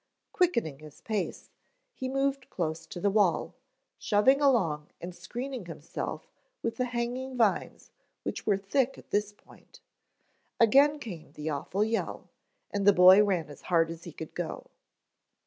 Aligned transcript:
Quickening 0.31 0.79
his 0.79 0.99
pace, 1.01 1.51
he 1.93 2.09
moved 2.09 2.49
close 2.49 2.87
to 2.87 2.99
the 2.99 3.11
wall, 3.11 3.53
shoving 3.99 4.41
along 4.41 4.89
and 4.99 5.13
screening 5.13 5.67
himself 5.67 6.27
with 6.63 6.77
the 6.77 6.85
hanging 6.85 7.37
vines 7.37 7.91
which 8.23 8.47
were 8.47 8.57
thick 8.57 8.97
at 8.97 9.11
this 9.11 9.31
point. 9.31 9.79
Again 10.59 10.97
came 10.97 11.33
the 11.33 11.51
awful 11.51 11.83
yell 11.83 12.31
and 12.71 12.87
the 12.87 12.93
boy 12.93 13.23
ran 13.23 13.47
as 13.47 13.61
hard 13.61 13.91
as 13.91 14.05
he 14.05 14.11
could 14.11 14.33
go. 14.33 14.71